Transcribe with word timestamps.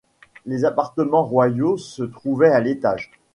Les 0.47 0.65
appartements 0.65 1.23
royaux 1.23 1.77
se 1.77 2.01
trouvaient 2.01 2.49
à 2.49 2.59
l'étage. 2.59 3.11